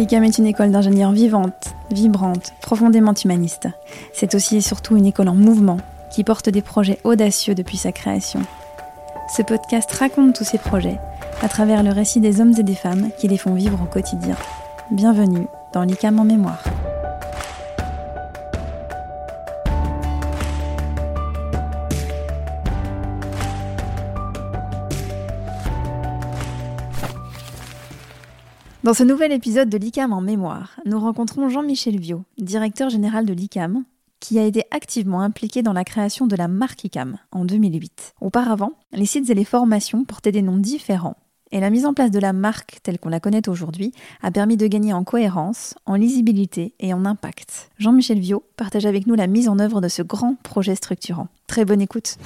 [0.00, 3.68] L'ICAM est une école d'ingénieurs vivante, vibrante, profondément humaniste.
[4.14, 5.76] C'est aussi et surtout une école en mouvement
[6.10, 8.40] qui porte des projets audacieux depuis sa création.
[9.36, 10.98] Ce podcast raconte tous ces projets
[11.42, 14.36] à travers le récit des hommes et des femmes qui les font vivre au quotidien.
[14.90, 16.62] Bienvenue dans l'ICAM en mémoire.
[28.90, 33.32] Dans ce nouvel épisode de l'ICAM en mémoire, nous rencontrons Jean-Michel Viau, directeur général de
[33.32, 33.84] l'ICAM,
[34.18, 38.14] qui a été activement impliqué dans la création de la marque ICAM en 2008.
[38.20, 41.16] Auparavant, les sites et les formations portaient des noms différents,
[41.52, 44.56] et la mise en place de la marque telle qu'on la connaît aujourd'hui a permis
[44.56, 47.70] de gagner en cohérence, en lisibilité et en impact.
[47.78, 51.28] Jean-Michel Viau partage avec nous la mise en œuvre de ce grand projet structurant.
[51.46, 52.16] Très bonne écoute.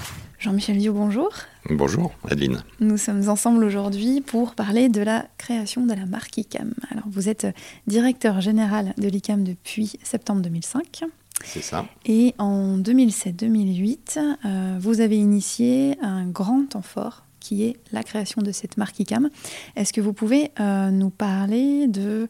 [0.44, 1.30] Jean-Michel Viau, bonjour.
[1.70, 2.62] Bonjour, Adeline.
[2.78, 6.74] Nous sommes ensemble aujourd'hui pour parler de la création de la marque ICAM.
[6.90, 7.46] Alors, vous êtes
[7.86, 11.04] directeur général de l'ICAM depuis septembre 2005.
[11.42, 11.86] C'est ça.
[12.04, 18.40] Et en 2007-2008, euh, vous avez initié un grand temps fort qui est la création
[18.40, 19.28] de cette marque ICAM.
[19.76, 22.26] Est-ce que vous pouvez euh, nous parler de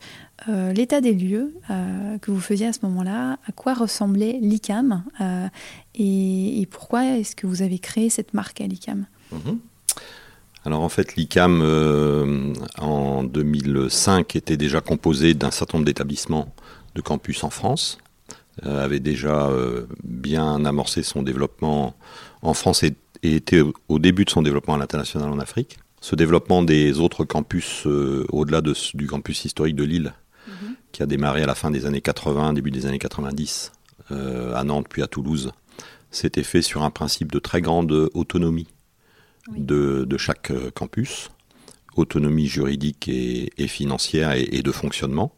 [0.49, 3.39] euh, l'état des lieux euh, que vous faisiez à ce moment-là?
[3.47, 5.05] À quoi ressemblait l'ICAM
[5.95, 9.61] et, pourquoi est-ce que vous avez créé cette marque à l'ICAM mhm.
[10.65, 11.63] Alors en fait, l'ICAM
[12.79, 16.53] en 2005 était déjà composé d'un certain nombre d'établissements
[16.97, 17.99] de campus en France,
[18.63, 19.51] avait déjà
[20.03, 21.95] bien amorcé son développement
[22.43, 25.79] en France et et était au début de son développement à l'international en Afrique.
[26.01, 30.13] Ce développement des autres campus euh, au-delà du campus historique de Lille,
[30.47, 30.77] mhm.
[30.93, 33.73] qui a démarré à la fin des années 80, début des années 90,
[34.13, 35.53] euh, à Nantes puis à Toulouse,
[36.11, 38.69] s'était fait sur un principe de très grande autonomie
[39.57, 41.31] de, chaque euh, campus,
[41.97, 45.35] autonomie juridique et, financière et, de fonctionnement.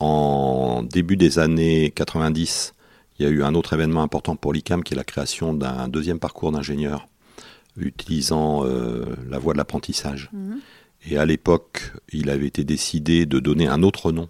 [0.00, 2.74] en début des années 90,
[3.18, 5.88] il y a eu un autre événement important pour l'ICAM qui est la création d'un
[5.88, 7.06] deuxième parcours d'ingénieur
[7.76, 10.30] utilisant euh, la voie de l'apprentissage.
[10.32, 10.60] Mhm.
[11.08, 14.28] Et à l'époque, il avait été décidé de donner un autre nom,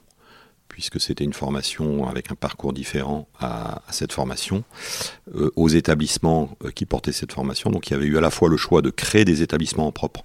[0.69, 4.65] puisque c'était une formation avec un parcours différent à, cette formation,
[5.35, 7.71] euh, aux établissements euh, qui portaient cette formation.
[7.71, 10.25] Donc il y avait eu à la fois le choix de créer des établissements propres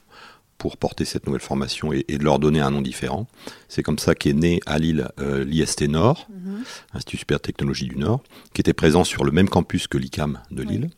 [0.64, 3.28] pour porter cette nouvelle formation et, de leur donner un nom différent.
[3.68, 6.64] C'est comme ça qu'est né à Lille euh, l'IST Nord, mhm.
[6.94, 10.64] Institut Super Technologie du Nord, qui était présent sur le même campus que l'ICAM de
[10.64, 10.90] Lille.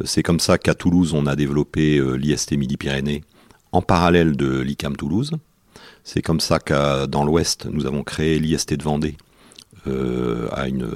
[0.00, 3.22] Euh, c'est comme ça qu'à Toulouse, on a développé euh, l'IST Midi-Pyrénées
[3.70, 5.30] en parallèle de l'ICAM Toulouse.
[6.02, 9.16] C'est comme ça qu'à dans l'Ouest, nous avons créé l'IST de Vendée,
[9.86, 10.90] à une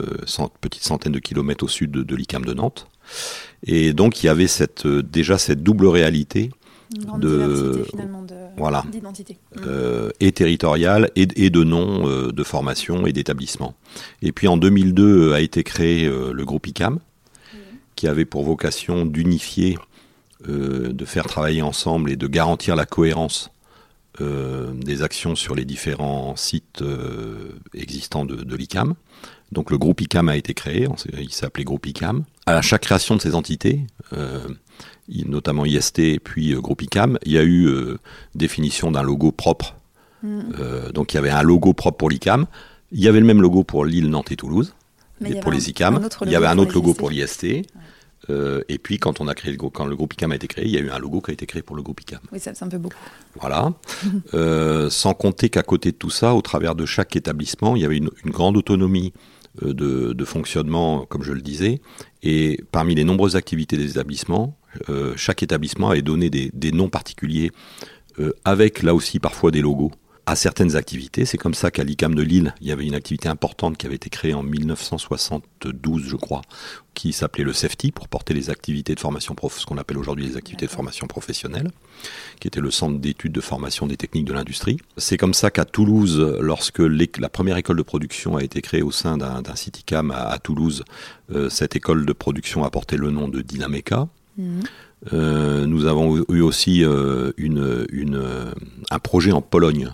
[0.61, 2.89] petite centaine de kilomètres au sud de, l'ICAM de Nantes.
[3.65, 6.51] Et donc il y avait cette, déjà cette double réalité
[6.93, 7.85] de,
[8.57, 8.85] voilà,
[9.59, 13.75] euh, et territoriale et, de nom euh, de formation et d'établissement.
[14.21, 16.99] Et puis en 2002 euh, a été créé le groupe ICAM,
[17.97, 19.79] qui avait pour vocation d'unifier,
[20.47, 23.51] de faire travailler ensemble et de garantir la cohérence
[24.19, 26.83] des actions sur les différents sites
[27.75, 28.95] existants de, de l'ICAM.
[29.53, 30.89] Donc le groupe ICAM a été créé,
[31.19, 32.25] il s'appelait groupe ICAM.
[32.47, 33.87] À chaque création de ces entités,
[35.27, 37.99] notamment IST et puis euh, Groupe ICAM, il y a eu euh,
[38.35, 39.77] définition d'un logo propre.
[40.23, 40.41] Mm.
[40.59, 42.47] Euh, donc il y avait un logo propre pour l'ICAM.
[42.93, 44.75] Il y avait le même logo pour Lille, Nantes et Toulouse.
[45.21, 47.45] Mais pour les ICAM, il y avait un autre logo pour l'IST.
[47.45, 50.73] et puis, quand on a créé le, quand le groupe ICAM a été créé, il
[50.73, 52.19] y a eu un logo qui a été créé pour le groupe ICAM.
[52.33, 52.97] Oui, ça, c'est un peu beaucoup.
[53.41, 53.73] Voilà.
[54.91, 57.99] sans compter qu'à côté de tout ça, au travers de chaque établissement, il y avait
[57.99, 59.13] une, grande autonomie
[59.61, 61.81] de, de, fonctionnement, comme je le disais.
[62.23, 64.57] Et parmi les nombreuses activités des établissements,
[64.89, 67.51] euh, chaque établissement avait donné des, noms particuliers,
[68.19, 69.93] euh, avec là aussi parfois des logos
[70.27, 71.25] à certaines activités.
[71.25, 73.97] C'est comme ça qu'à l'ICAM de Lille, il y avait une activité importante qui avait
[73.97, 76.43] été créée en 1972, je crois,
[76.95, 80.27] qui s'appelait le CEFTI, pour porter les activités de formation, prof, ce qu'on appelle aujourd'hui
[80.27, 81.71] les activités de formation professionnelle,
[82.39, 84.79] qui était le centre d'études de formation des techniques de l'industrie.
[84.97, 88.93] C'est comme ça qu'à Toulouse, lorsque la première école de production a été créée au
[88.93, 90.85] sein d'un site ICAM à, Toulouse,
[91.33, 94.09] euh, cette école de production a porté le nom de Dynameca.
[95.13, 97.87] Euh, nous avons eu aussi euh, une,
[98.91, 99.91] un projet en Pologne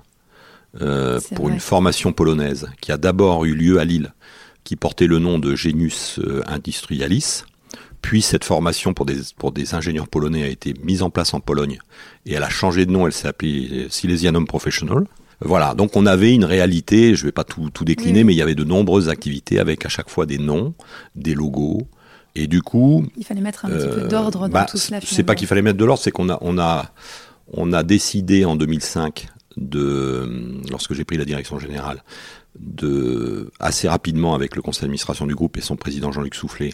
[0.81, 4.13] euh, pour une formation polonaise qui a d'abord eu lieu à Lille,
[4.65, 7.45] qui portait le nom de Genius Industrialis.
[8.03, 11.41] Puis cette formation pour des, pour des ingénieurs polonais a été mise en place en
[11.41, 11.79] Pologne
[12.27, 15.05] et elle a changé de nom, elle s'est appelée Silesianum Professional.
[15.41, 18.37] Voilà, donc on avait une réalité, je ne vais pas tout, tout décliner, mais il
[18.37, 20.75] y avait de nombreuses activités avec à chaque fois des noms,
[21.15, 21.87] des logos,
[22.35, 23.07] et du coup.
[23.17, 24.99] Il fallait mettre un petit peu euh, d'ordre dans bah, tout cela.
[25.03, 26.91] C'est pas qu'il fallait mettre de l'ordre, c'est qu'on a, on a,
[27.53, 29.29] on a décidé en 2005
[29.59, 32.03] de, lorsque j'ai pris la direction générale,
[32.59, 36.71] de assez rapidement avec le conseil d'administration du groupe et son président Jean-Luc Soufflet,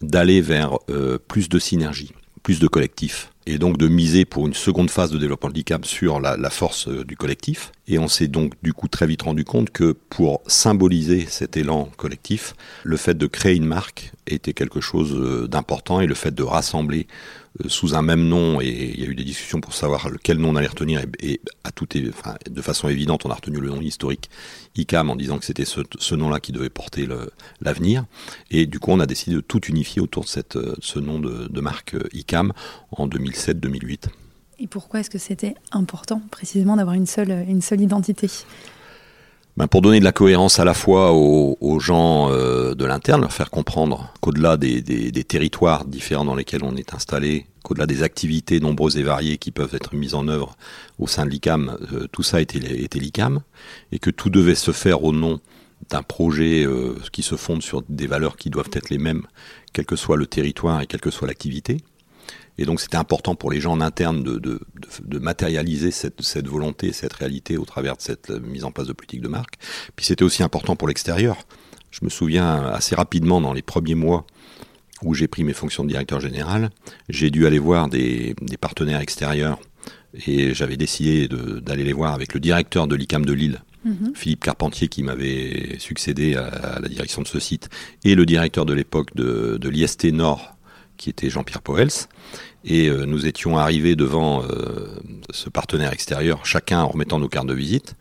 [0.00, 2.12] d'aller vers euh, plus de synergie,
[2.42, 5.84] plus de collectif, et donc de miser pour une seconde phase de développement de l'ICAM
[5.84, 7.72] sur la, force euh, du collectif.
[7.88, 11.90] Et on s'est donc du coup très vite rendu compte que pour symboliser cet élan
[11.96, 12.54] collectif,
[12.84, 16.44] le fait de créer une marque était quelque chose euh, d'important et le fait de
[16.44, 17.08] rassembler
[17.64, 20.38] euh, sous un même nom, et il y a eu des discussions pour savoir quel
[20.38, 23.80] nom on allait retenir, et, à tout de façon évidente, on a retenu le nom
[23.80, 24.30] historique
[24.76, 27.06] ICAM en disant que c'était ce, nom-là qui devait porter
[27.60, 28.04] l'avenir.
[28.50, 31.60] Et du coup, on a décidé de tout unifier autour de cette, ce nom de
[31.60, 32.52] marque ICAM
[32.92, 34.06] en 2007-2008.
[34.58, 38.30] Et pourquoi est-ce que c'était important précisément d'avoir une seule, une seule identité?
[39.58, 43.20] Ben pour donner de la cohérence à la fois aux, aux gens euh, de l'interne,
[43.20, 47.84] leur faire comprendre qu'au-delà des, des, des, territoires différents dans lesquels on est installé, qu'au-delà
[47.84, 50.56] des activités nombreuses et variées qui peuvent être mises en œuvre
[50.98, 53.40] au sein de l'ICAM, euh, tout ça était, était l'ICAM,
[53.90, 55.38] et que tout devait se faire au nom
[55.90, 59.26] d'un projet euh, qui se fonde sur des valeurs qui doivent être les mêmes,
[59.74, 61.78] quel que soit le territoire et quelle que soit l'activité.
[62.58, 64.60] Et donc c'était important pour les gens en interne de, de,
[65.02, 68.92] de, matérialiser cette, cette, volonté, cette réalité au travers de cette mise en place de
[68.92, 69.54] politique de marque.
[69.96, 71.38] Puis c'était aussi important pour l'extérieur.
[71.90, 74.26] Je me souviens assez rapidement dans les premiers mois
[75.02, 76.70] où j'ai pris mes fonctions de directeur général,
[77.08, 79.58] j'ai dû aller voir des, des partenaires extérieurs
[80.26, 84.14] et j'avais décidé d'aller les voir avec le directeur de l'ICAM de Lille, Mmh.
[84.14, 87.68] Philippe Carpentier qui m'avait succédé à, à, la direction de ce site
[88.04, 90.56] et le directeur de l'époque de, de l'IST Nord
[91.02, 92.06] qui était Jean-Pierre Poels.
[92.64, 94.86] Et euh, nous étions arrivés devant euh,
[95.30, 97.96] ce partenaire extérieur, chacun en remettant nos cartes de visite,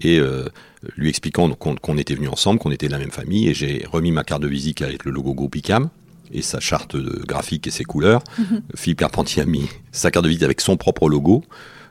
[0.00, 0.48] et euh,
[0.96, 3.84] lui expliquant qu'on qu était venus ensemble, qu'on était de la même famille, et j'ai
[3.92, 5.90] remis ma carte de visite avec le logo groupe ICAM
[6.32, 8.22] et sa charte graphique et ses couleurs.
[8.38, 8.56] Mmh.
[8.76, 11.44] Philippe Carpentier a mis sa carte de visite avec son propre logo,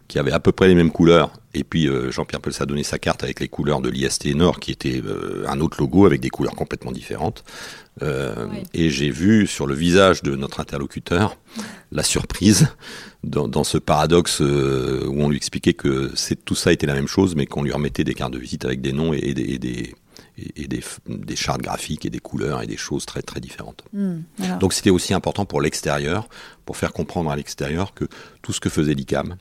[0.07, 1.31] qui avait à peu près les mêmes couleurs.
[1.53, 4.59] Et puis euh, Jean-Pierre Pels a donné sa carte avec les couleurs de l'IST Nord,
[4.59, 7.43] qui était euh, un autre logo avec des couleurs complètement différentes.
[8.03, 8.47] Euh.
[8.73, 11.37] Et j'ai vu sur le visage de notre interlocuteur
[11.91, 12.67] la surprise
[13.23, 16.11] dans, dans ce paradoxe où on lui expliquait que
[16.45, 18.81] tout ça était la même chose, mais qu'on lui remettait des cartes de visite avec
[18.81, 19.95] des noms et, et des, et des
[20.37, 23.83] et des, des, chartes graphiques et des couleurs et des choses très très différentes.
[23.93, 24.19] Mmh,
[24.59, 26.29] Donc c'était aussi important pour l'extérieur,
[26.65, 28.05] pour faire comprendre à l'extérieur que
[28.43, 29.37] tout ce que faisait l'ICAM,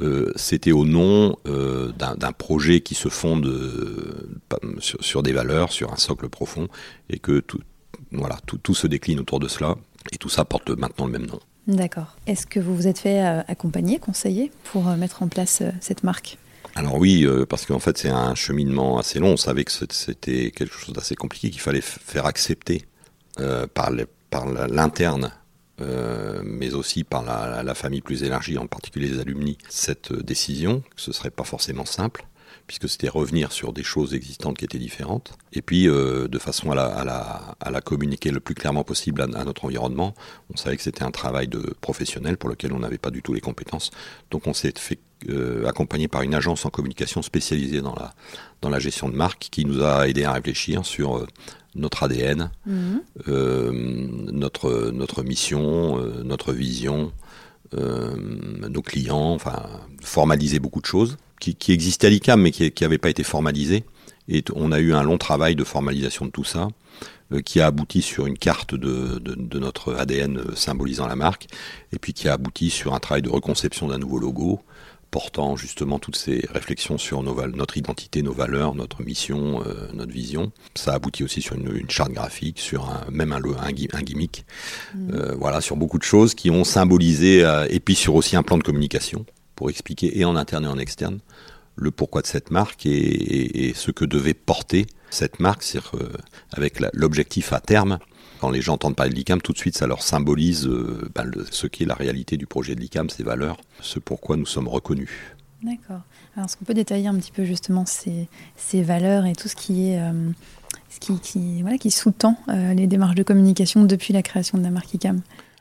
[0.00, 4.38] euh, c'était au nom euh, d'un projet qui se fonde euh,
[4.78, 6.68] sur, sur, des valeurs, sur un socle profond,
[7.10, 7.60] et que tout,
[8.12, 9.76] voilà, tout, tout, se décline autour de cela,
[10.12, 11.40] et tout ça porte maintenant le même nom.
[11.66, 12.16] D'accord.
[12.26, 16.38] Est-ce que vous vous êtes fait accompagner, conseiller, pour mettre en place cette marque?
[16.76, 19.32] Alors oui, parce qu'en fait c'est un cheminement assez long.
[19.32, 22.86] On savait que c'était quelque chose d'assez compliqué, qu'il fallait faire accepter
[23.74, 23.90] par
[24.70, 25.30] l'interne
[25.80, 31.00] euh, mais aussi par la, famille plus élargie, en particulier les alumni, cette décision, que
[31.00, 32.26] ce serait pas forcément simple,
[32.66, 36.70] puisque c'était revenir sur des choses existantes qui étaient différentes, et puis euh, de façon
[36.72, 37.04] à
[37.64, 40.14] la, communiquer le plus clairement possible à, à notre environnement.
[40.52, 43.32] On savait que c'était un travail de professionnel pour lequel on n'avait pas du tout
[43.32, 43.90] les compétences,
[44.30, 44.98] donc on s'est fait
[45.28, 48.14] euh, accompagné par une agence en communication spécialisée dans la,
[48.62, 51.26] dans la gestion de marque qui nous a aidé à réfléchir sur euh,
[51.74, 52.96] notre ADN, mmh.
[53.26, 53.72] euh,
[54.30, 57.12] notre, notre mission, notre vision,
[57.72, 59.66] nos clients, enfin,
[60.00, 63.84] formaliser beaucoup de choses qui, qui existaient à l'ICAM mais qui n'avaient pas été formalisées.
[64.28, 66.68] Et on a eu un long travail de formalisation de tout ça
[67.44, 71.46] qui a abouti sur une carte de, de, de, notre ADN symbolisant la marque
[71.92, 74.62] et puis qui a abouti sur un travail de reconception d'un nouveau logo
[75.10, 80.12] portant justement toutes ces réflexions sur nos, notre identité, nos valeurs, notre mission, euh, notre
[80.12, 80.52] vision.
[80.74, 84.44] Ça aboutit aussi sur une, une charte graphique, sur un, même un, un, un gimmick,
[84.94, 85.10] mmh.
[85.12, 88.42] euh, voilà, sur beaucoup de choses qui ont symbolisé, euh, et puis sur aussi un
[88.42, 89.24] plan de communication
[89.54, 91.20] pour expliquer et en interne et en externe
[91.76, 95.92] le pourquoi de cette marque et, et, et ce que devait porter cette marque, c'est-à-dire
[95.94, 96.12] euh,
[96.52, 97.98] avec l'objectif à terme
[98.38, 101.24] quand les gens entendent parler de l'ICAM, tout de suite, ça leur symbolise euh, ben,
[101.24, 104.46] le, ce qui est la réalité du projet de l'ICAM, ses valeurs, ce pourquoi nous
[104.46, 105.10] sommes reconnus.
[105.62, 106.00] D'accord.
[106.36, 109.56] Alors, est-ce qu'on peut détailler un petit peu justement ces, ces valeurs et tout ce
[109.56, 110.00] qui est...
[110.00, 110.30] Euh,
[110.90, 114.62] ce qui, qui, voilà, qui sous-tend euh, les démarches de communication depuis la création de
[114.62, 115.20] la marque ICAM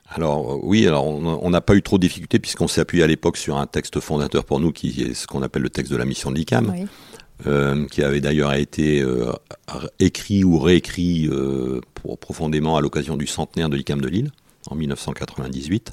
[0.09, 3.35] alors oui, alors on n'a pas eu trop de difficultés puisqu'on s'est appuyé à l'époque
[3.35, 6.05] sur un texte fondateur pour nous qui est ce qu'on appelle le texte de la
[6.05, 6.71] mission de l'ICAM.
[6.73, 6.87] Oui
[7.45, 9.31] euh, qui avait d'ailleurs été euh,
[9.99, 11.81] écrit ou réécrit euh,
[12.15, 14.31] profondément à l'occasion du centenaire de l'ICAM de Lille
[14.69, 15.91] en 1998.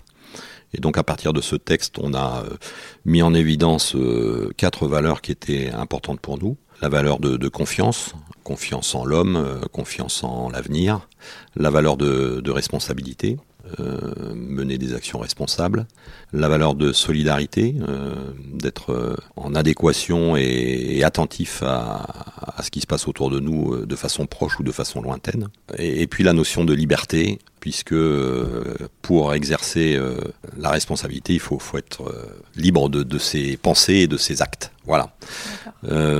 [0.74, 2.56] Et donc à partir de ce texte, on a euh,
[3.04, 6.56] mis en évidence euh, quatre valeurs qui étaient importantes pour nous.
[6.82, 11.08] La valeur de, confiance, confiance en l'homme, confiance en l'avenir,
[11.56, 13.38] la valeur de responsabilité,
[13.80, 15.86] euh, mener des actions responsables,
[16.32, 18.14] la valeur de solidarité, euh,
[18.52, 22.06] d'être euh, en adéquation et, attentif à,
[22.62, 26.06] ce qui se passe autour de nous de façon proche ou de façon lointaine, et,
[26.06, 27.94] puis la notion de liberté, puisque
[29.02, 29.98] pour exercer
[30.56, 32.14] la responsabilité, il faut, faut être
[32.56, 34.72] libre de, de, ses pensées et de ses actes.
[34.86, 35.14] Voilà.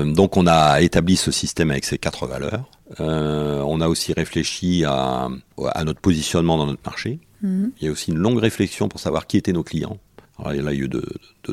[0.04, 2.68] donc on a établi ce système avec ces quatre valeurs.
[2.99, 5.28] on a aussi réfléchi à,
[5.73, 7.20] à notre positionnement dans notre marché.
[7.45, 7.73] Mhm.
[7.79, 9.99] Il y a aussi une longue réflexion pour savoir qui étaient nos clients.
[10.39, 11.05] Alors, il y a eu de,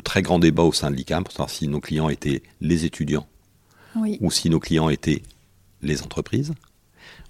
[0.02, 3.28] très grands débats au sein de l'ICAM pour savoir si nos clients étaient les étudiants
[3.94, 5.22] ou si nos clients étaient
[5.82, 6.54] les entreprises.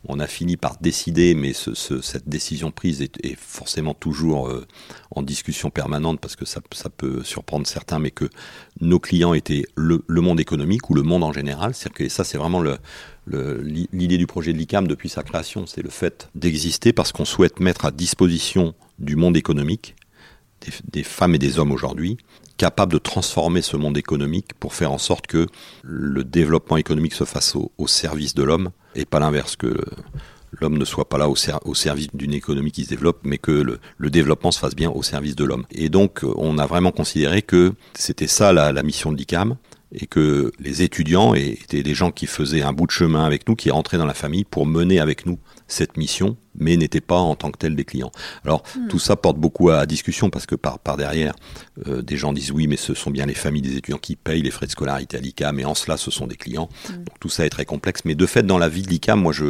[0.09, 4.67] On a fini par décider, mais cette décision prise est, forcément toujours euh,
[5.13, 6.61] en discussion permanente parce que ça,
[6.97, 8.29] peut surprendre certains, mais que
[8.81, 11.75] nos clients étaient le, monde économique ou le monde en général.
[11.75, 12.65] C'est-à-dire que ça, c'est vraiment
[13.27, 17.61] l'idée du projet de l'ICAM depuis sa création, c'est le fait d'exister parce qu'on souhaite
[17.61, 19.95] mettre à disposition du monde économique,
[20.91, 22.19] des, femmes et des hommes aujourd'hui,
[22.57, 25.47] capables de transformer ce monde économique pour faire en sorte que
[25.83, 29.75] le développement économique se fasse au, service de l'homme et pas l'inverse, que
[30.61, 34.11] l'homme ne soit pas là au, service d'une économie qui se développe, mais que le,
[34.11, 35.65] développement se fasse bien au service de l'homme.
[35.71, 39.57] Et donc, on a vraiment considéré que c'était ça la, la mission de l'ICAM,
[39.95, 43.57] et que les étudiants étaient des gens qui faisaient un bout de chemin avec nous,
[43.57, 45.39] qui rentraient dans la famille pour mener avec nous
[45.69, 48.13] cette mission, mais n'étaient pas en tant que tels des clients.
[48.45, 48.89] Alors hmm.
[48.89, 51.35] tout ça porte beaucoup à discussion parce que par, par derrière,
[51.87, 54.43] euh, des gens disent oui, mais ce sont bien les familles des étudiants qui payent
[54.43, 56.69] les frais de scolarité à l'ICAM, mais en cela, ce sont des clients.
[56.89, 56.97] Hmm.
[57.05, 58.03] Donc tout ça est très complexe.
[58.05, 59.45] Mais de fait, dans la vie de l'ICAM, moi, je,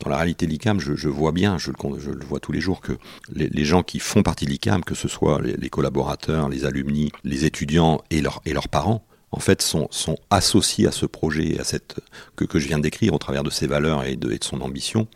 [0.00, 2.60] dans la réalité de l'ICAM, je, je, vois bien, je, je, le vois tous les
[2.60, 2.92] jours, que
[3.32, 6.64] les, les gens qui font partie de l'ICAM, que ce soit les, les, collaborateurs, les
[6.64, 11.06] alumni, les étudiants et, leur, et leurs parents, en fait, sont, sont associés à ce
[11.06, 11.96] projet, à cette
[12.36, 14.60] que, que je viens d'écrire au travers de ses valeurs et de, et de son
[14.60, 15.06] ambition,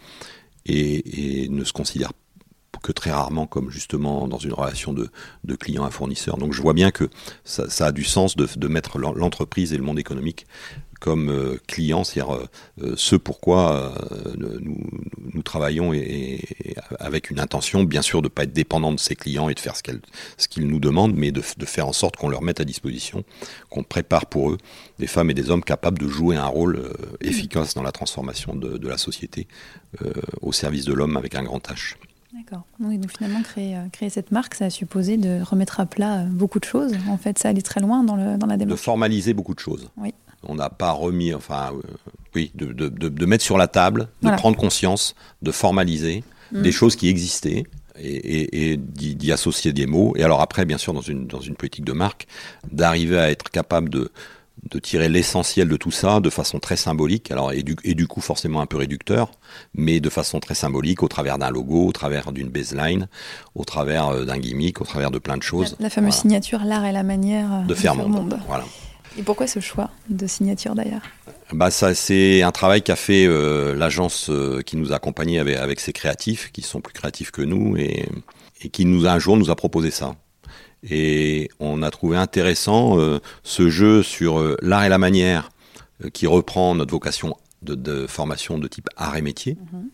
[0.67, 2.13] et, ne se considèrent
[2.83, 5.09] que très rarement comme justement dans une relation de,
[5.57, 6.37] client à fournisseur.
[6.37, 7.09] Donc je vois bien que
[7.45, 10.47] ça, a du sens de mettre l'entreprise et le monde économique
[11.03, 12.47] comme euh, clients, c'est-à-dire euh,
[12.83, 13.93] euh, ce pourquoi
[14.39, 14.79] nous,
[15.35, 16.41] nous, travaillons et,
[17.01, 19.59] avec une intention, bien sûr, de ne pas être dépendant de ces clients et de
[19.59, 22.65] faire ce qu'ils nous demandent, mais de, de, faire en sorte qu'on leur mette à
[22.65, 23.25] disposition,
[23.69, 24.59] qu'on prépare pour eux
[25.01, 28.79] des femmes et des hommes capables de jouer un rôle efficace dans la transformation de,
[28.79, 29.49] de la société
[30.41, 31.97] au service de l'homme avec un grand H.
[32.33, 32.63] D'accord.
[32.79, 36.61] Oui, donc finalement, créer, créer, cette marque, ça a supposé de remettre à plat beaucoup
[36.61, 36.93] de choses.
[37.09, 38.79] En fait, ça allait très loin dans, le, dans la démarche.
[38.79, 39.91] De formaliser beaucoup de choses.
[39.97, 41.81] Oui on n'a pas remis, enfin, euh,
[42.35, 46.63] oui, de, de, de, mettre sur la table, de prendre conscience, de formaliser mm.
[46.63, 47.65] des choses qui existaient
[47.99, 50.15] et, et, d'y associer des mots.
[50.17, 52.27] Et alors après, bien sûr, dans une, dans une politique de marque,
[52.71, 54.11] d'arriver à être capable de,
[54.71, 58.07] de tirer l'essentiel de tout ça de façon très symbolique, alors et du, et du
[58.07, 59.31] coup forcément un peu réducteur,
[59.75, 63.09] mais de façon très symbolique au travers d'un logo, au travers d'une baseline,
[63.55, 65.77] au travers euh, d'un gimmick, au travers de plein de choses.
[65.81, 68.39] La, fameuse signature, l'art et la manière euh, de faire, monde.
[68.47, 68.65] Voilà.
[69.19, 71.03] Et pourquoi ce choix de signature d'ailleurs
[71.53, 75.57] bah ça c'est un travail qu'a fait euh, l'agence euh, qui nous a accompagnés avec,
[75.59, 78.09] avec ses créatifs qui sont plus créatifs que nous et,
[78.63, 80.15] et qui nous un jour nous a proposé ça.
[80.89, 85.51] Et on a trouvé intéressant euh, ce jeu sur l'art et la manière
[86.13, 89.89] qui reprend notre vocation de, de, formation de type art et métier, mhm.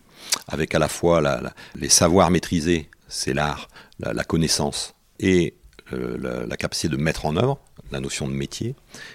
[0.47, 5.55] avec à la fois la, les savoirs maîtrisés, c'est l'art, la, la, connaissance et
[5.91, 7.59] la, la, capacité de mettre en œuvre
[7.91, 8.75] la notion de métier.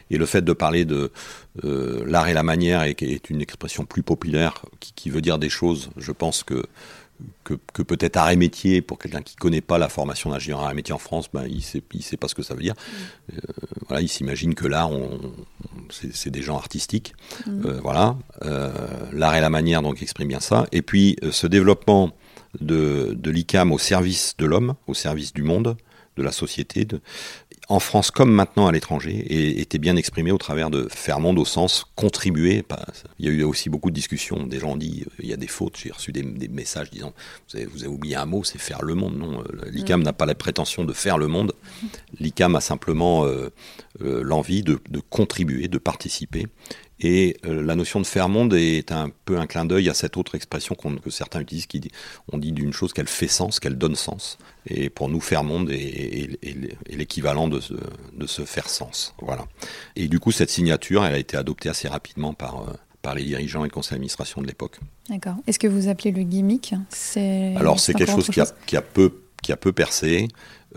[0.09, 1.11] Et le fait de parler de
[1.63, 5.49] euh, l'art et la manière est, est, une expression plus populaire qui, veut dire des
[5.49, 6.63] choses, je pense que
[7.43, 10.73] que, peut-être art et métier, pour quelqu'un qui connaît pas la formation d'ingénieur art et
[10.73, 12.73] métier en France, ben, il sait, il sait pas ce que ça veut dire.
[12.73, 13.33] Mm.
[13.35, 13.39] Euh,
[13.87, 14.89] voilà, il s'imagine que l'art,
[15.89, 17.13] c'est des gens artistiques.
[17.45, 17.65] Mm.
[17.65, 18.17] Euh, voilà,
[19.13, 20.65] l'art et la manière donc exprime bien ça.
[20.73, 22.11] Et puis ce développement
[22.59, 25.77] de, de l'ICAM au service de l'homme, au service du monde,
[26.17, 27.01] de la société, de,
[27.73, 31.39] en France comme maintenant à l'étranger, et était bien exprimé au travers de faire monde
[31.39, 32.63] au sens contribuer.
[33.17, 34.45] Il y a eu aussi beaucoup de discussions.
[34.45, 35.77] Des gens ont dit il y a des fautes.
[35.77, 37.13] J'ai reçu des, messages disant
[37.49, 39.17] vous avez, vous avez, oublié un mot, c'est faire le monde.
[39.17, 40.03] Non, euh, l'ICAM mm.
[40.03, 41.53] n'a pas la prétention de faire le monde.
[42.19, 43.49] L'ICAM a simplement euh,
[44.01, 46.47] euh, l'envie de, de, contribuer, de participer.
[47.03, 50.15] Et euh, la notion de faire monde est un peu un clin d'œil à cette
[50.15, 51.91] autre expression que certains utilisent, qui dit,
[52.31, 54.37] on dit d'une chose qu'elle fait sens, qu'elle donne sens.
[54.65, 56.39] Et pour nous, faire monde est,
[56.89, 57.59] l'équivalent de,
[58.13, 59.13] de se faire sens.
[59.21, 59.45] Voilà.
[59.97, 63.23] Et du coup, cette signature, elle a été adoptée assez rapidement par, euh, par les
[63.23, 64.79] dirigeants et le conseil d'administration de l'époque.
[65.09, 65.35] D'accord.
[65.45, 66.73] Est-ce que vous appelez le gimmick?
[67.57, 69.11] Alors, c'est quelque chose qui a, qui a, peu
[69.43, 70.29] qui a peu percé.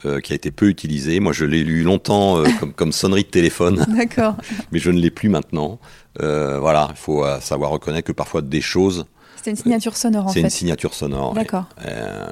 [0.04, 1.20] Euh, qui a été peu utilisé.
[1.20, 3.82] Moi, je l'ai lu longtemps comme, comme sonnerie de téléphone.
[3.96, 4.36] D'accord.
[4.72, 5.78] mais je ne l'ai plus maintenant.
[6.20, 9.06] Euh, voilà, il faut euh, savoir reconnaître que parfois des choses
[9.42, 10.46] C'est une signature sonore en C'est fait.
[10.46, 11.32] une signature sonore.
[11.32, 11.64] D'accord.
[11.86, 12.26] Euh,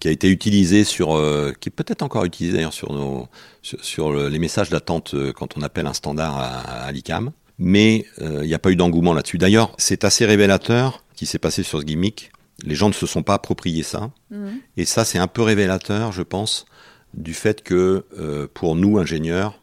[0.00, 3.28] qui a été utilisée sur, euh, qui est peut-être encore utilisée d'ailleurs sur nos,
[3.62, 6.46] sur, sur le- les messages d'attente euh, quand on appelle un standard à,
[6.86, 7.30] à l'ICAM.
[7.60, 9.38] Mais euh, il n'y a pas eu d'engouement là-dessus.
[9.38, 12.30] D'ailleurs, c'est assez révélateur ce qui s'est passé sur ce gimmick.
[12.64, 14.10] Les gens ne se sont pas appropriés ça.
[14.30, 14.60] Mhm.
[14.76, 16.66] Et ça, c'est un peu révélateur, je pense,
[17.14, 19.60] du fait que euh, pour nous, ingénieurs,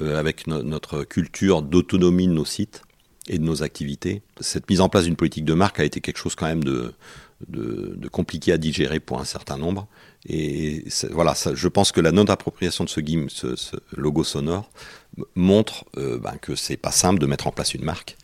[0.00, 2.82] euh, avec no- notre culture d'autonomie de nos sites
[3.28, 6.18] et de nos activités, cette mise en place d'une politique de marque a été quelque
[6.18, 6.92] chose quand même de,
[7.48, 9.86] de, de compliqué à digérer pour un certain nombre.
[10.26, 14.70] Et voilà, ça, je pense que la non-appropriation de ce GIM, ce, ce logo sonore,
[15.36, 18.16] montre euh, ben, que c'est pas simple de mettre en place une marque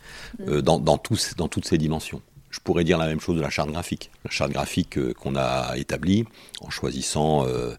[0.47, 2.21] euh, dans, dans, tous, dans toutes ses dimensions.
[2.51, 4.11] Je pourrais dire la même chose de la charte graphique.
[4.25, 6.25] La charte graphique euh, qu'on a établie
[6.61, 7.73] en choisissant euh,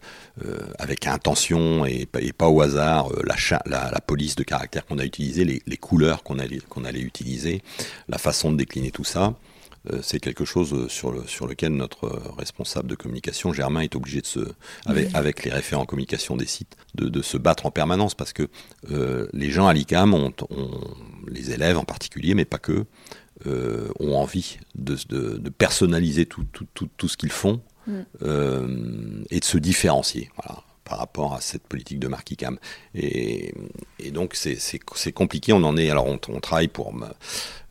[0.45, 4.35] euh, avec intention et, pas- et pas au hasard euh, la, cha- la, la police
[4.35, 7.61] de caractère qu'on a utilisée, les, les couleurs qu'on allait, qu'on allait utiliser,
[8.09, 9.35] la façon de décliner tout ça.
[9.91, 14.21] euh, c'est quelque chose sur, le, sur lequel notre responsable de communication, Germain, est obligé
[14.21, 14.39] de se,
[14.85, 18.47] avec, avec les référents communication des sites, de, de se battre en permanence parce que
[18.91, 20.79] euh, les gens à l'ICAM, ont, ont-
[21.27, 22.85] les élèves en particulier, mais pas que,
[23.47, 27.91] euh, ont envie de, de- de personnaliser tout, tout, tout, tout ce qu'ils font Mm.
[28.21, 32.57] euh, et de se différencier voilà, par rapport à cette politique de marque ICAM.
[32.95, 33.53] Et,
[33.99, 34.57] et donc c'est-
[35.11, 37.13] compliqué, on en est, alors on, on travaille pour ma-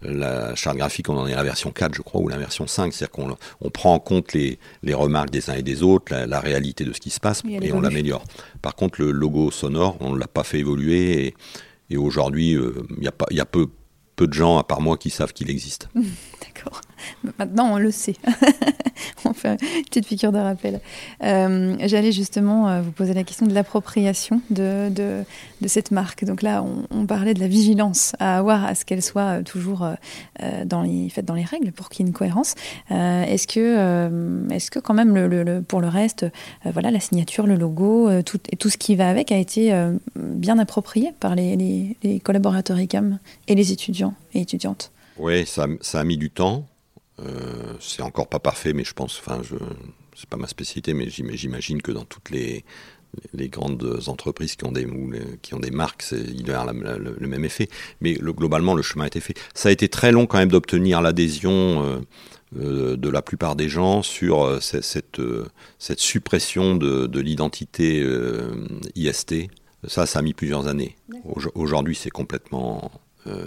[0.03, 2.67] la charte graphique, on en est à la version 4 je crois, ou la version
[2.67, 6.13] 5, c'est-à-dire qu'on on prend en compte les, les remarques des uns et des autres,
[6.13, 8.25] la, la réalité de ce qui se passe, et on l'améliore.
[8.61, 11.35] Par contre le logo sonore, on ne l'a pas fait évoluer, et,
[11.89, 13.69] et aujourd'hui euh, il y a, pas- il y a peu,
[14.27, 15.89] de gens, à part moi, qui savent qu'il existe.
[17.39, 18.17] Maintenant, on le sait.
[19.25, 20.81] on fait une petite piqûre de rappel.
[21.23, 25.25] Euh, J'allais justement euh, vous poser la question de l'appropriation de,
[25.67, 26.25] cette marque.
[26.25, 29.87] Donc là, on, parlait de la vigilance à avoir à ce qu'elle soit euh, toujours
[30.65, 32.55] dans, les, faite dans les règles pour qu'il y ait une cohérence.
[32.91, 36.27] Est-ce que, est-ce que quand même, pour le reste,
[36.65, 39.73] voilà, la signature, le logo, tout, et tout ce qui va avec a été
[40.17, 43.19] bien approprié par les, collaborateurs ICAM
[43.49, 44.91] et les étudiants et étudiantes?
[45.19, 46.67] Oui, ça a mis du temps.
[47.23, 49.55] Euh, c'est encore pas parfait, mais je pense, enfin, je,
[50.17, 52.65] c'est pas ma spécialité, mais j'im- j'imagine que dans toutes les,
[53.35, 56.59] les grandes entreprises qui ont des, ou les- qui ont des marques, il doit y
[56.59, 57.69] avoir la- le, le même effet.
[58.01, 59.35] Mais le- globalement, le chemin a été fait.
[59.55, 61.99] Ça a été très long quand même d'obtenir l'adhésion euh,
[62.59, 65.21] euh, de la plupart des gens sur cette, cette,
[65.79, 68.05] cette suppression de, de l'identité
[68.95, 69.49] IST.
[69.89, 70.97] Ça, ça a mis plusieurs années.
[71.25, 72.91] Aujo- Aujourd'hui, c'est complètement
[73.27, 73.47] euh,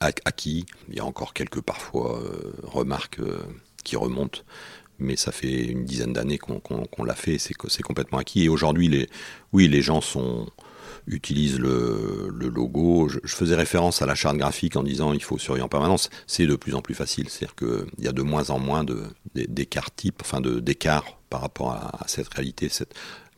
[0.00, 0.66] acquis.
[0.88, 3.38] Il y a encore quelques parfois euh, remarques euh,
[3.84, 4.40] qui remontent,
[4.98, 8.44] mais ça fait une dizaine d'années qu'on l'a fait, c'est complètement acquis.
[8.44, 9.08] Et aujourd'hui, les,
[9.52, 10.00] oui, les gens
[11.06, 13.08] utilisent le, logo.
[13.08, 16.10] Je, faisais référence à la charte graphique en disant il faut surveiller en permanence.
[16.26, 19.04] C'est de plus en plus facile, c'est-à-dire qu'il y a de moins en moins de-
[19.34, 22.70] d'é- d'écarts types, enfin de- d'écarts par rapport à, cette réalité.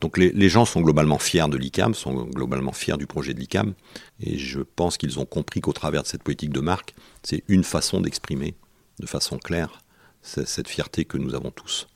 [0.01, 3.39] Donc les, les gens sont globalement fiers de l'ICAM, sont globalement fiers du projet de
[3.39, 3.73] l'ICAM,
[4.21, 7.63] et je pense qu'ils ont compris qu'au travers de cette politique de marque, c'est une
[7.63, 8.55] façon d'exprimer
[8.99, 9.81] de façon claire
[10.21, 11.87] ce- cette fierté que nous avons tous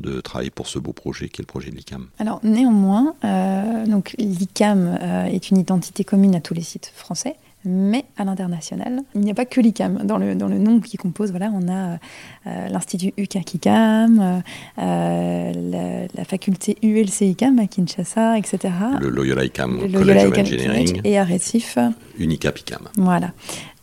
[0.00, 2.08] de travailler pour ce beau projet qui est le projet de l'ICAM.
[2.18, 3.84] Alors néanmoins, euh,
[4.18, 9.22] l'ICAM euh, est une identité commune à tous les sites français, mais à l'international, il
[9.22, 11.30] n'y a pas que l'ICAM dans le, dans le nom qui compose.
[11.30, 11.98] Voilà, on a
[12.46, 14.42] euh, l'institut UCAC-ICAM,
[14.78, 18.74] euh, la, la faculté ULC-ICAM à Kinshasa, etc.
[19.00, 21.78] Le Loyola ICAM, Le College Loyola of ICAM Engineering, et à Récif.
[22.18, 22.88] Unicap ICAM.
[22.96, 23.32] Voilà.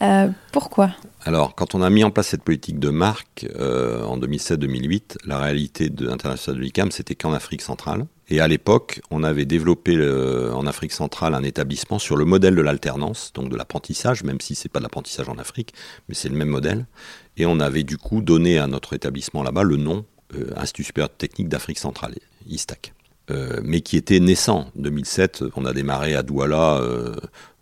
[0.01, 0.91] Euh, pourquoi?
[1.23, 5.89] Alors, quand on a mis en place cette politique de marque en 2007-2008, la réalité
[5.89, 8.05] de internationale de l'ICAM, c'était qu'en Afrique centrale.
[8.31, 12.55] Et à l'époque, on avait développé euh, en Afrique centrale un établissement sur le modèle
[12.55, 15.73] de l'alternance, donc de l'apprentissage, même si c'est pas de l'apprentissage en Afrique,
[16.07, 16.85] mais c'est le même modèle.
[17.35, 21.09] Et on avait du coup donné à notre établissement là-bas le nom euh, Institut supérieur
[21.09, 22.15] technique d'Afrique centrale,
[22.47, 22.93] ISTAC.
[23.31, 24.71] Euh, mais qui était naissant.
[24.75, 26.81] 2007, on a démarré à Douala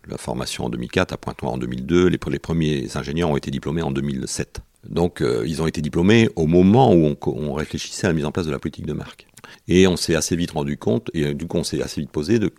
[0.08, 2.06] la formation en 2004, à Pointe-Noire en 2002.
[2.06, 4.60] Les, les premiers ingénieurs ont été diplômés en 2007.
[4.88, 8.32] Donc, euh, ils ont été diplômés au moment où on, réfléchissait à la mise en
[8.32, 9.26] place de la politique de marque.
[9.68, 12.38] Et on s'est assez vite rendu compte, et du coup, on s'est assez vite posé
[12.38, 12.52] de,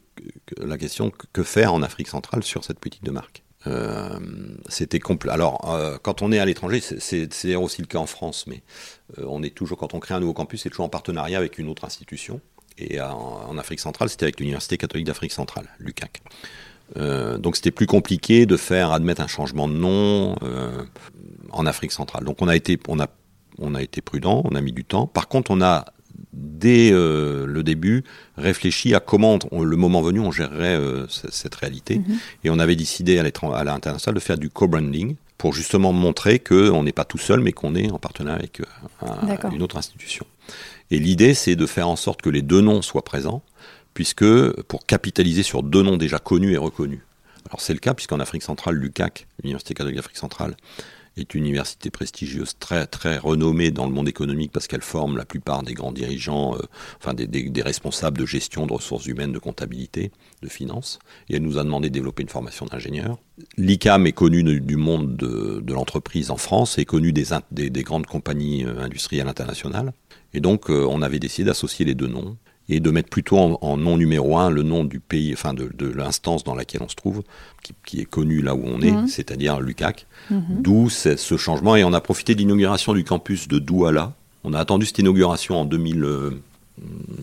[0.60, 3.44] la question que faire en Afrique centrale sur cette politique de marque.
[3.68, 4.20] Euh,
[4.70, 5.32] c'était complet.
[5.32, 8.64] Alors, euh, quand on est à l'étranger, c'est aussi le cas en France, mais
[9.18, 11.58] euh, on est toujours, quand on crée un nouveau campus, c'est toujours en partenariat avec
[11.58, 12.42] une autre institution.
[12.78, 16.22] Et en, Afrique centrale, c'était avec l'Université catholique d'Afrique centrale, l'UCAC.
[16.98, 20.84] Euh, donc c'était plus compliqué de faire admettre un changement de nom euh,
[21.54, 22.24] en Afrique centrale.
[22.24, 23.08] Donc on a été, on a,
[23.60, 25.08] on a été prudent, on a mis du temps.
[25.08, 25.86] Par contre, on a
[26.34, 28.04] dès le début,
[28.38, 32.00] réfléchi à comment, le moment venu, on gérerait cette réalité.
[32.00, 32.18] Mhm.
[32.44, 36.92] Et on avait décidé à l'international de faire du co-branding pour justement montrer qu'on n'est
[36.92, 38.62] pas tout seul, mais qu'on est en partenariat avec
[39.52, 40.26] une autre institution.
[40.92, 43.42] Et l'idée, c'est de faire en sorte que les deux noms soient présents,
[43.94, 44.26] puisque
[44.64, 47.02] pour capitaliser sur deux noms déjà connus et reconnus.
[47.50, 50.56] Alors c'est le cas puisqu'en Afrique centrale, l'UCAC, l'Université catholique d'Afrique centrale,
[51.18, 55.26] est une université prestigieuse, très très renommée dans le monde économique parce qu'elle forme la
[55.26, 56.62] plupart des grands dirigeants, euh,
[56.98, 61.00] enfin des, responsables de gestion de ressources humaines, de comptabilité, de finances.
[61.30, 63.18] Et elle nous a demandé de développer une formation d'ingénieur.
[63.58, 68.66] L'ICAM est connu du monde de, l'entreprise en France, est connu des, des, grandes compagnies
[68.66, 69.94] euh, industrielles internationales.
[70.34, 72.38] Et donc euh, on avait décidé d'associer les deux noms
[72.70, 76.44] et de mettre plutôt en, nom numéro un le nom du pays, enfin de, l'instance
[76.44, 77.22] dans laquelle on se trouve,
[77.84, 79.08] qui, est connu là où on est, mhm.
[79.08, 80.08] c'est-à-dire l'UCAC.
[80.30, 80.44] Mhm.
[80.62, 81.76] D'où ce changement.
[81.76, 84.14] Et on a profité de l'inauguration du campus de Douala.
[84.44, 86.06] On a attendu cette inauguration en 2000,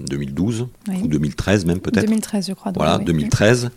[0.09, 2.07] 2012 euh, ou 2013 même peut-être.
[2.07, 2.73] 2013 je crois.
[2.75, 3.71] Voilà, 2013.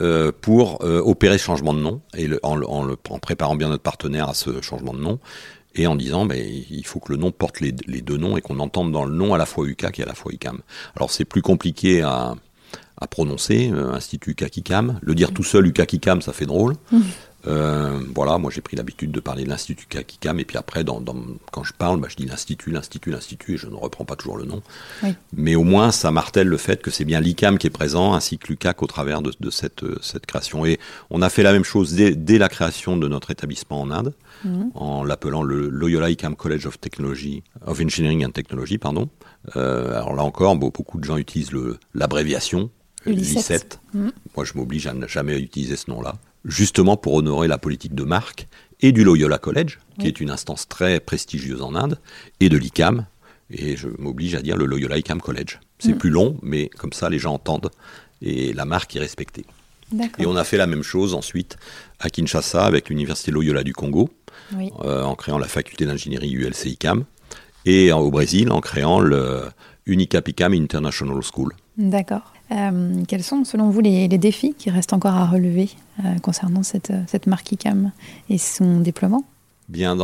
[0.00, 4.28] Euh, pour euh, opérer ce changement de nom et en, en, préparant bien notre partenaire
[4.28, 5.18] à ce changement de nom
[5.74, 6.38] et en disant ben,
[6.70, 9.34] il faut que le nom porte les, deux noms et qu'on entende dans le nom
[9.34, 10.60] à la fois UCAC et à la fois ICAM.
[10.96, 12.34] Alors c'est plus compliqué à,
[13.10, 14.98] prononcer, euh, Institut UCAC-ICAM.
[15.02, 16.74] Le dire tout seul UCAC-ICAM, ça fait drôle.
[17.46, 21.02] Euh, voilà, moi j'ai pris l'habitude de parler de l'Institut CACICAM, et puis après, dans,
[21.52, 24.36] quand je parle, bah, je dis l'Institut, l'Institut, l'Institut, et je ne reprends pas toujours
[24.36, 24.62] le nom.
[25.32, 28.38] Mais au moins, ça martèle le fait que c'est bien l'ICAM qui est présent, ainsi
[28.38, 30.66] que l'UCAC au travers de, cette, cette, création.
[30.66, 30.78] Et
[31.10, 34.70] on a fait la même chose dès, la création de notre établissement en Inde, mhm.
[34.74, 39.08] en l'appelant le Loyola ICAM College of Technology, of Engineering and Technology, pardon.
[39.56, 41.52] Euh, alors là encore, beaucoup de gens utilisent
[41.94, 42.70] l'abréviation,
[43.06, 43.78] LICET.
[43.94, 44.12] Mhm.
[44.36, 46.16] Moi, je m'oblige à ne jamais utiliser ce nom-là
[46.48, 48.48] justement pour honorer la politique de marque
[48.80, 51.98] et du Loyola College, qui est une instance très prestigieuse en Inde,
[52.40, 53.06] et de l'ICAM,
[53.50, 55.60] et je m'oblige à dire le Loyola ICAM College.
[55.78, 55.98] C'est mm.
[55.98, 57.70] plus long, mais comme ça les gens entendent,
[58.22, 59.44] et la marque est respectée.
[60.18, 61.56] Et on a fait la même chose ensuite
[61.98, 64.10] à Kinshasa avec l'Université Loyola du Congo,
[64.54, 67.04] euh, en créant la faculté d'ingénierie ULC-ICAM,
[67.64, 69.44] et au Brésil en créant le
[69.86, 71.52] Unicap ICAM International School.
[71.76, 72.32] D'accord.
[72.50, 76.92] Euh, quels sont, selon vous, les, défis qui restent encore à relever euh, concernant cette,
[77.06, 77.92] cette marque ICAM
[78.30, 79.24] et son déploiement?
[79.68, 79.96] Bien,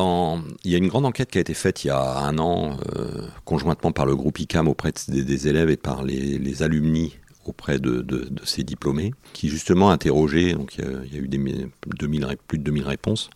[0.64, 2.76] il y a une grande enquête qui a été faite il y a un an,
[2.96, 7.78] euh, conjointement par le groupe ICAM auprès des, élèves et par les, les alumni auprès
[7.78, 12.58] de, de, ces diplômés, qui justement interrogeait, donc il y a, eu des, 2000, plus
[12.58, 13.30] de 2000 réponses,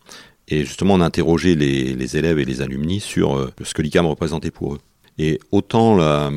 [0.47, 4.07] et justement on a interrogé les, les élèves et les alumni sur ce que l'ICAM
[4.07, 4.79] représentait pour eux.
[5.19, 6.31] Et autant la,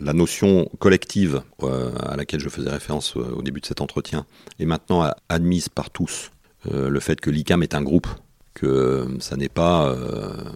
[0.00, 4.26] la notion collective euh, à laquelle je faisais référence euh, au début de cet entretien
[4.58, 6.30] est maintenant admise par tous.
[6.70, 8.06] Euh, le fait que l'ICAM est un groupe,
[8.54, 9.94] que ça n'est pas,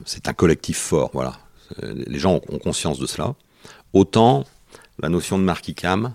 [0.04, 1.10] c'est un collectif fort.
[1.12, 1.38] Voilà,
[1.80, 3.36] les gens ont, conscience de cela.
[3.92, 4.44] Autant
[4.98, 6.12] la notion de marque ICAM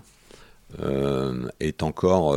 [1.60, 2.36] est encore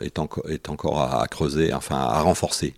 [0.00, 2.74] est, est encore à, creuser, enfin à renforcer.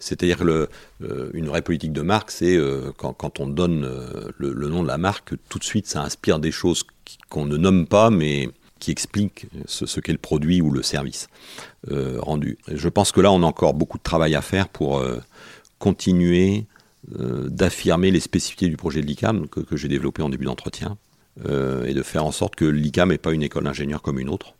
[0.00, 0.68] C'est-à-dire que
[1.02, 4.88] euh, une vraie politique de marque, c'est euh, quand, on donne euh, le, nom de
[4.88, 6.82] la marque, tout de suite ça inspire des choses
[7.28, 8.48] qu'on ne nomme pas, mais
[8.80, 11.28] qui expliquent ce, qu'est le produit ou le service
[11.86, 12.56] rendu.
[12.66, 15.04] je pense que là, on a encore beaucoup de travail à faire pour
[15.78, 16.64] continuer
[17.06, 20.96] d'affirmer les spécificités du projet de l'ICAM que, que j'ai développé en début d'entretien,
[21.46, 24.54] et de faire en sorte que l'ICAM n'est pas une école d'ingénieur comme une autre,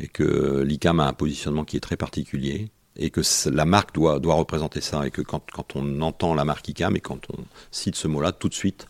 [0.00, 4.18] et que l'ICAM a un positionnement qui est très particulier, et que la marque doit,
[4.18, 7.44] doit représenter ça, et que quand, quand on entend la marque ICAM et quand on
[7.70, 8.86] cite ce mot-là, tout de suite,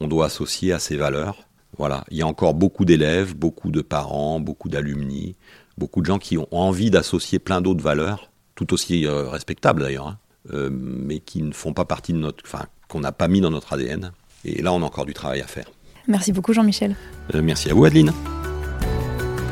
[0.00, 1.46] on doit associer à ses valeurs.
[1.78, 5.34] Voilà, il y a encore beaucoup d'élèves, beaucoup de parents, beaucoup d'alumni,
[5.76, 10.08] beaucoup de gens qui ont envie d'associer plein d'autres valeurs, tout aussi euh, respectables d'ailleurs,
[10.08, 10.18] hein,
[10.52, 13.50] euh, mais qui ne font pas partie de notre, enfin, qu'on n'a pas mis dans
[13.50, 14.12] notre ADN.
[14.44, 15.66] Et là, on a encore du travail à faire.
[16.06, 16.96] Merci beaucoup, Jean-Michel.
[17.34, 18.12] Euh, merci à vous, Adeline.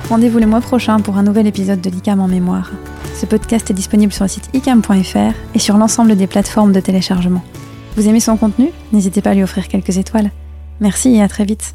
[0.08, 2.70] Rendez-vous le mois prochain pour un nouvel épisode de l'ICAM en mémoire.
[3.14, 7.42] Ce podcast est disponible sur le site icam.fr et sur l'ensemble des plateformes de téléchargement.
[7.96, 8.70] Vous aimez son contenu?
[8.92, 10.30] N'hésitez pas à lui offrir quelques étoiles.
[10.80, 11.74] Merci et à très vite.